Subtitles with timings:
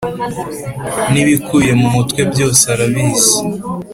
[1.11, 3.33] n’ibikubiye mu mutwe byose arabizi